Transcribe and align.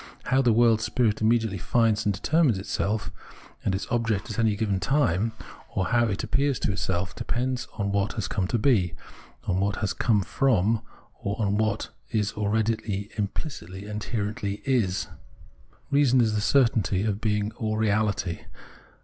How 0.23 0.41
the 0.41 0.51
world 0.51 0.81
spirit 0.81 1.21
immediately 1.21 1.59
finds 1.59 2.07
and 2.07 2.11
determines 2.15 2.57
itself 2.57 3.11
and 3.63 3.75
its 3.75 3.85
object 3.91 4.31
at 4.31 4.39
any 4.39 4.55
given 4.55 4.79
time, 4.79 5.31
or 5.75 5.89
how 5.89 6.05
it 6.07 6.23
appears 6.23 6.57
to 6.61 6.71
itself, 6.71 7.15
depends 7.15 7.67
on 7.73 7.91
what 7.91 8.13
it 8.13 8.15
has 8.15 8.27
come 8.27 8.47
to 8.47 8.57
be, 8.57 8.95
on 9.43 9.59
what 9.59 9.75
it 9.77 9.81
has 9.81 9.93
come 9.93 10.23
from, 10.23 10.81
or 11.19 11.39
on 11.39 11.55
what 11.55 11.89
it 12.09 12.35
already 12.35 13.11
imphcitly 13.15 13.81
and 13.87 14.03
inherently 14.03 14.63
is. 14.65 15.07
Reason 15.91 16.19
is 16.19 16.33
the 16.33 16.41
certainty 16.41 17.03
of 17.03 17.21
being 17.21 17.51
all 17.57 17.77
reahty. 17.77 18.45